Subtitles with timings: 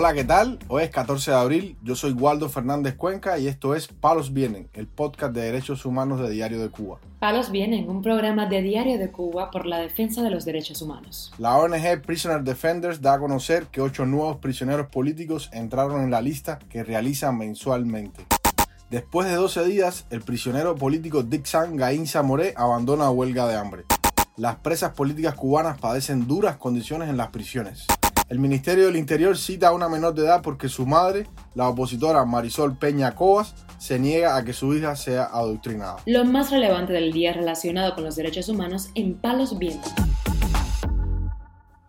[0.00, 0.60] Hola, ¿qué tal?
[0.68, 4.68] Hoy es 14 de abril, yo soy Waldo Fernández Cuenca y esto es Palos Vienen,
[4.74, 7.00] el podcast de derechos humanos de Diario de Cuba.
[7.18, 11.32] Palos Vienen, un programa de Diario de Cuba por la defensa de los derechos humanos.
[11.38, 16.20] La ONG Prisoner Defenders da a conocer que ocho nuevos prisioneros políticos entraron en la
[16.20, 18.24] lista que realizan mensualmente.
[18.90, 23.82] Después de 12 días, el prisionero político Dixon Gainza Moré abandona huelga de hambre.
[24.36, 27.88] Las presas políticas cubanas padecen duras condiciones en las prisiones.
[28.28, 32.26] El Ministerio del Interior cita a una menor de edad porque su madre, la opositora
[32.26, 35.96] Marisol Peña Coas, se niega a que su hija sea adoctrinada.
[36.04, 39.94] Lo más relevante del día relacionado con los derechos humanos en Palos Vientos.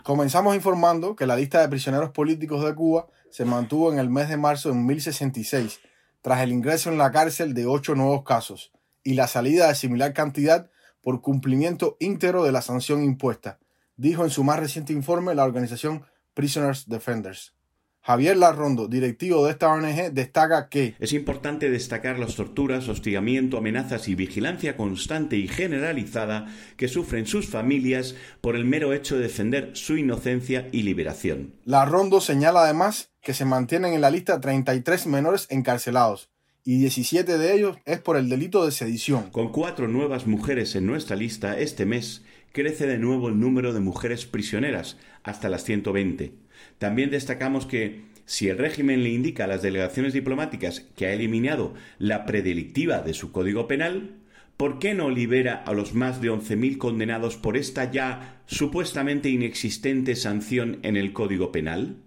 [0.01, 4.29] Comenzamos informando que la lista de prisioneros políticos de Cuba se mantuvo en el mes
[4.29, 5.81] de marzo en 1066,
[6.21, 8.71] tras el ingreso en la cárcel de ocho nuevos casos
[9.03, 13.59] y la salida de similar cantidad por cumplimiento íntegro de la sanción impuesta,
[13.97, 16.05] dijo en su más reciente informe la organización
[16.39, 17.53] Prisoners Defenders.
[17.99, 24.07] Javier Larrondo, directivo de esta ONG, destaca que es importante destacar las torturas, hostigamiento, amenazas
[24.07, 29.71] y vigilancia constante y generalizada que sufren sus familias por el mero hecho de defender
[29.73, 31.55] su inocencia y liberación.
[31.65, 36.29] Larrondo señala además que se mantienen en la lista 33 menores encarcelados
[36.63, 39.31] y 17 de ellos es por el delito de sedición.
[39.31, 43.79] Con cuatro nuevas mujeres en nuestra lista este mes, crece de nuevo el número de
[43.79, 46.33] mujeres prisioneras, hasta las 120.
[46.77, 51.73] También destacamos que si el régimen le indica a las delegaciones diplomáticas que ha eliminado
[51.97, 54.11] la predelictiva de su código penal,
[54.55, 60.15] ¿por qué no libera a los más de 11.000 condenados por esta ya supuestamente inexistente
[60.15, 61.97] sanción en el código penal?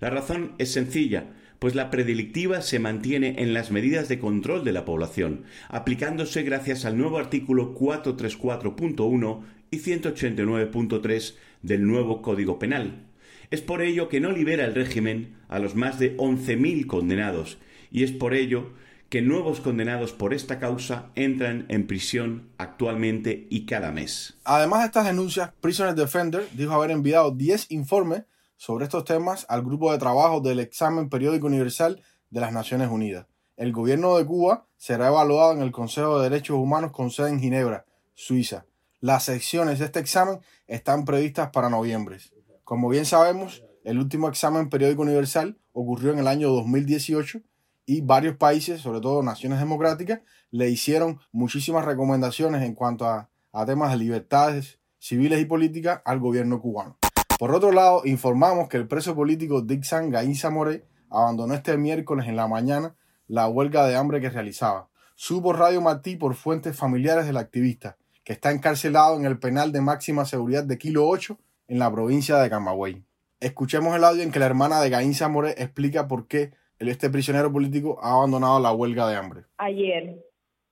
[0.00, 1.26] La razón es sencilla,
[1.58, 6.84] pues la predelictiva se mantiene en las medidas de control de la población, aplicándose gracias
[6.84, 13.06] al nuevo artículo 434.1 y 189.3 del nuevo Código Penal.
[13.50, 17.58] Es por ello que no libera el régimen a los más de 11.000 condenados
[17.90, 18.72] y es por ello
[19.08, 24.36] que nuevos condenados por esta causa entran en prisión actualmente y cada mes.
[24.44, 28.24] Además de estas denuncias, Prisoner Defender dijo haber enviado 10 informes
[28.56, 33.26] sobre estos temas al grupo de trabajo del examen periódico universal de las Naciones Unidas.
[33.56, 37.40] El gobierno de Cuba será evaluado en el Consejo de Derechos Humanos con sede en
[37.40, 38.66] Ginebra, Suiza.
[39.00, 42.18] Las secciones de este examen están previstas para noviembre.
[42.64, 47.40] Como bien sabemos, el último examen periódico universal ocurrió en el año 2018
[47.86, 53.30] y varios países, sobre todo naciones democráticas, le hicieron muchísimas recomendaciones en cuanto a,
[53.66, 56.98] temas de libertades civiles y políticas al gobierno cubano.
[57.38, 62.34] Por otro lado, informamos que el preso político Dixon Gainza Moré abandonó este miércoles en
[62.34, 62.96] la mañana
[63.28, 64.88] la huelga de hambre que realizaba.
[65.14, 67.96] Supo Radio Martí por fuentes familiares del activista,
[68.28, 72.36] que está encarcelado en el penal de máxima seguridad de Kilo 8 en la provincia
[72.36, 73.02] de Camagüey.
[73.40, 77.50] Escuchemos el audio en que la hermana de Gaín Zamoré explica por qué este prisionero
[77.50, 79.44] político ha abandonado la huelga de hambre.
[79.56, 80.22] Ayer,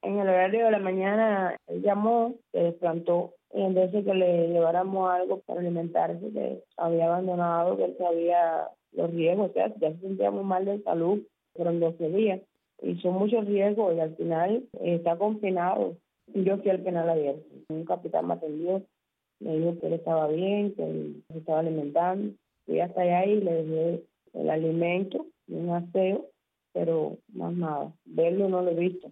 [0.02, 4.12] en el horario de la mañana, él llamó, se desplantó y en vez de que
[4.12, 9.72] le lleváramos algo para alimentarse, que había abandonado, que él sabía los riesgos, o sea,
[9.80, 11.22] ya se sentía muy mal de salud,
[11.54, 12.40] fueron 12 días
[13.02, 15.96] son muchos riesgos y al final está confinado.
[16.34, 17.36] Yo fui al penal ayer,
[17.68, 18.82] un capitán me atendió
[19.40, 22.34] me dijo que él estaba bien, que él se estaba alimentando.
[22.64, 26.30] Fui hasta allá y le dejé el alimento, un aseo,
[26.72, 27.92] pero más nada.
[28.04, 29.10] Verlo no lo he visto.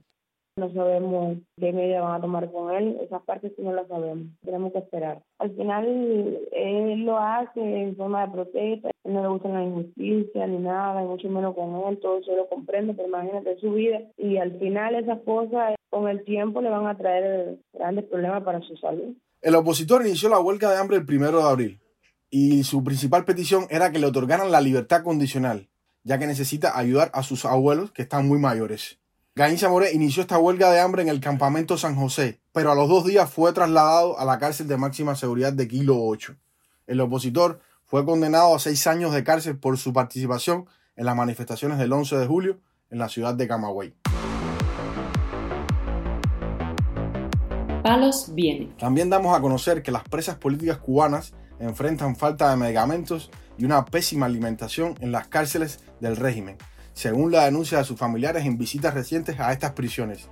[0.57, 4.29] No sabemos qué medida van a tomar con él, esas partes sí no las sabemos,
[4.45, 5.21] tenemos que esperar.
[5.41, 10.59] Al final él lo hace en forma de protesta, no le gusta la injusticia ni
[10.59, 14.37] nada, y mucho menos con él, todo eso lo comprende, pero imagínate su vida y
[14.37, 18.77] al final esas cosas con el tiempo le van a traer grandes problemas para su
[18.77, 19.13] salud.
[19.43, 21.81] El opositor inició la huelga de hambre el primero de abril
[22.31, 25.69] y su principal petición era que le otorgaran la libertad condicional,
[26.05, 29.01] ya que necesita ayudar a sus abuelos que están muy mayores.
[29.37, 32.89] Gaín Zamoré inició esta huelga de hambre en el campamento San José, pero a los
[32.89, 36.37] dos días fue trasladado a la cárcel de máxima seguridad de Kilo 8.
[36.87, 41.79] El opositor fue condenado a seis años de cárcel por su participación en las manifestaciones
[41.79, 42.61] del 11 de julio
[42.91, 43.97] en la ciudad de Camagüey.
[47.83, 48.73] palos viene.
[48.79, 53.85] También damos a conocer que las presas políticas cubanas enfrentan falta de medicamentos y una
[53.85, 56.57] pésima alimentación en las cárceles del régimen,
[56.95, 60.29] según la denuncia de sus familiares en visitas recientes a estas prisiones,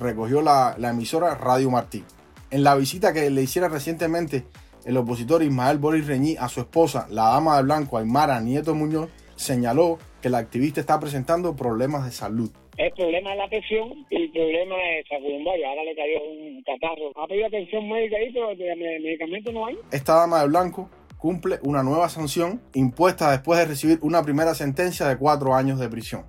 [0.00, 2.02] recogió la, la emisora Radio Martí.
[2.50, 4.44] En la visita que le hiciera recientemente
[4.86, 9.10] el opositor Ismael Boris Reñí a su esposa, la dama de blanco Aymara Nieto Muñoz,
[9.34, 12.50] señaló que la activista está presentando problemas de salud.
[12.78, 15.68] El problema es la presión y el problema es secundario.
[15.68, 17.12] Ahora le cayó un catarro.
[17.16, 19.78] Ha pedido atención médica ahí, pero de medicamento no hay.
[19.90, 20.90] Esta dama de blanco
[21.26, 25.88] cumple una nueva sanción impuesta después de recibir una primera sentencia de cuatro años de
[25.88, 26.24] prisión.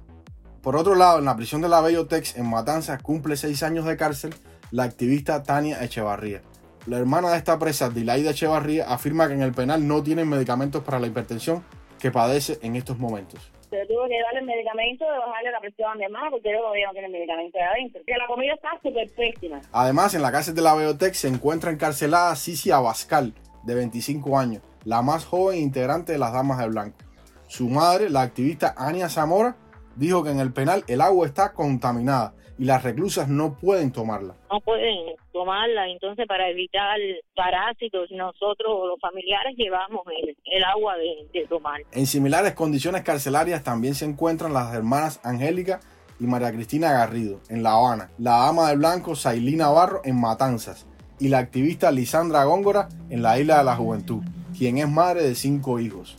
[0.64, 3.96] Por otro lado, en la prisión de la Bellotex en Matanzas cumple seis años de
[3.96, 4.34] cárcel
[4.72, 6.42] la activista Tania Echevarría.
[6.88, 10.84] La hermana de esta presa, Dilaida Echevarría, afirma que en el penal no tienen medicamentos
[10.84, 11.64] para la hipertensión
[12.00, 13.52] que padece en estos momentos.
[13.70, 16.88] Se tuvo que darle medicamento de bajarle la presión a mi hermana porque yo todavía
[16.88, 18.02] no tiene medicamento de adentro.
[18.04, 19.62] Que la comida está súper pésima.
[19.72, 23.36] Además, en la cárcel de la Bellotex se encuentra encarcelada Cici Abascal,
[23.68, 26.98] de 25 años, la más joven integrante de las Damas de Blanco.
[27.48, 29.58] Su madre, la activista Ania Zamora,
[29.98, 34.36] dijo que en el penal el agua está contaminada y las reclusas no pueden tomarla.
[34.50, 36.98] No pueden tomarla, entonces para evitar
[37.36, 40.04] parásitos, nosotros los familiares llevamos
[40.46, 41.82] el, agua de, de, tomar.
[41.92, 45.82] En similares condiciones carcelarias también se encuentran las hermanas Angélica
[46.18, 50.88] y María Cristina Garrido en La Habana, la dama de blanco Sailina Navarro en Matanzas
[51.20, 54.24] y la activista Lisandra Góngora en la Isla de la Juventud,
[54.58, 56.18] quien es madre de cinco hijos.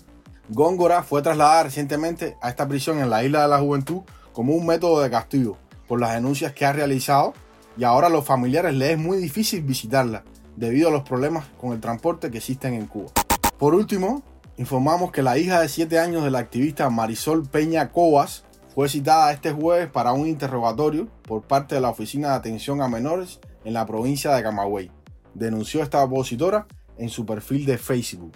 [0.48, 4.02] Góngora fue trasladada recientemente a esta prisión en la Isla de la Juventud
[4.32, 7.34] como un método de castigo por las denuncias que ha realizado
[7.76, 10.24] y ahora a los familiares les es muy difícil visitarla
[10.56, 13.10] debido a los problemas con el transporte que existen en Cuba.
[13.58, 14.22] Por último,
[14.56, 18.44] informamos que la hija de 7 años de la activista Marisol Peña Cobas
[18.74, 22.88] fue citada este jueves para un interrogatorio por parte de la Oficina de Atención a
[22.88, 24.90] Menores en la provincia de Camagüey.
[25.34, 26.66] Denunció esta opositora
[26.98, 28.32] en su perfil de Facebook.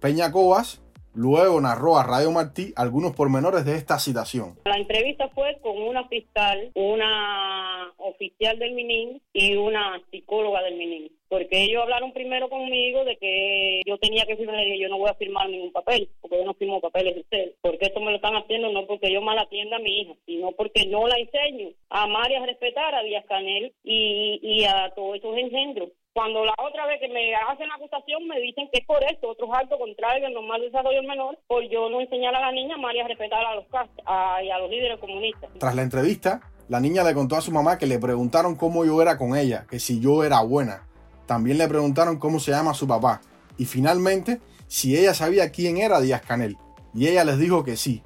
[0.00, 0.80] Peña Cobas
[1.16, 4.58] Luego narró a Radio Martí algunos pormenores de esta citación.
[4.66, 11.10] La entrevista fue con una fiscal, una oficial del MININ y una psicóloga del MININ.
[11.30, 15.08] Porque ellos hablaron primero conmigo de que yo tenía que firmar y yo no voy
[15.08, 17.54] a firmar ningún papel, porque yo no firmo papeles de ustedes.
[17.62, 20.52] Porque esto me lo están haciendo no porque yo mal atienda a mi hija, sino
[20.52, 24.92] porque no la enseño a amar y a respetar a Díaz Canel y, y a
[24.94, 25.88] todos esos engendros.
[26.16, 29.28] Cuando la otra vez que me hacen la acusación me dicen que es por esto,
[29.28, 33.04] otros actos contrarios al normal desarrollo menor, por yo no enseñar a la niña María
[33.04, 33.66] a respetar a los
[34.06, 35.50] a, y a los líderes comunistas.
[35.58, 36.40] Tras la entrevista,
[36.70, 39.66] la niña le contó a su mamá que le preguntaron cómo yo era con ella,
[39.68, 40.86] que si yo era buena.
[41.26, 43.20] También le preguntaron cómo se llama su papá.
[43.58, 46.56] Y finalmente, si ella sabía quién era Díaz Canel.
[46.94, 48.02] Y ella les dijo que sí,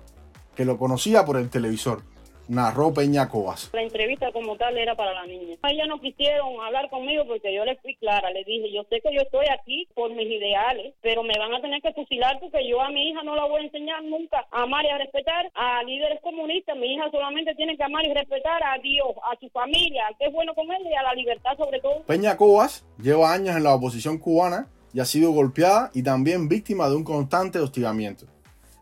[0.57, 2.03] que lo conocía por el televisor
[2.51, 3.71] narró Peña Cobas.
[3.73, 5.57] La entrevista como tal era para la niña.
[5.63, 9.15] Ellas no quisieron hablar conmigo porque yo les fui clara, les dije, yo sé que
[9.15, 12.81] yo estoy aquí por mis ideales, pero me van a tener que fusilar porque yo
[12.81, 15.83] a mi hija no la voy a enseñar nunca a amar y a respetar a
[15.85, 16.77] líderes comunistas.
[16.77, 20.33] Mi hija solamente tiene que amar y respetar a Dios, a su familia, que es
[20.33, 22.03] bueno con él y a la libertad sobre todo.
[22.07, 26.89] Peña Cobas lleva años en la oposición cubana y ha sido golpeada y también víctima
[26.89, 28.27] de un constante hostigamiento.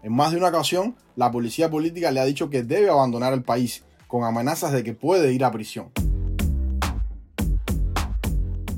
[0.00, 3.42] En más de una ocasión, la policía política le ha dicho que debe abandonar el
[3.42, 5.90] país, con amenazas de que puede ir a prisión.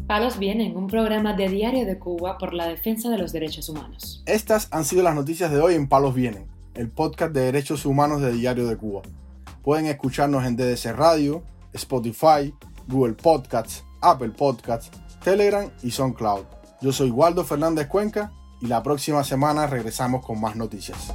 [0.07, 4.23] Palos Vienen, un programa de Diario de Cuba por la defensa de los derechos humanos.
[4.25, 8.23] Estas han sido las noticias de hoy en Palos Vienen, el podcast de derechos humanos
[8.23, 9.03] de Diario de Cuba.
[9.63, 11.45] Pueden escucharnos en DDC Radio,
[11.75, 12.55] Spotify,
[12.89, 14.91] Google Podcasts, Apple Podcasts,
[15.23, 16.47] Telegram y SoundCloud.
[16.81, 21.13] Yo soy Waldo Fernández Cuenca y la próxima semana regresamos con más noticias.